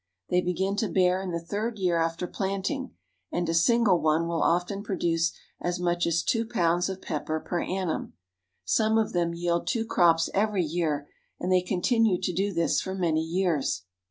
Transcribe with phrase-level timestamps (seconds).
[0.31, 2.95] They begin to bear in the third year after plant ing,
[3.31, 5.31] and a single one will often produce
[5.61, 8.13] as much as two pounds of pepper per annum.
[8.65, 11.07] Some of them yield two crops every year,
[11.39, 13.83] and they continue to do this for many years.